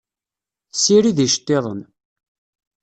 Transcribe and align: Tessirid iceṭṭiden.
Tessirid 0.71 1.17
iceṭṭiden. 1.25 1.81